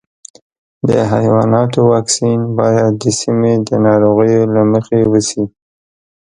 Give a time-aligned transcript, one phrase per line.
[0.87, 5.43] د حیواناتو واکسین باید د سیمې د ناروغیو له مخې وشي.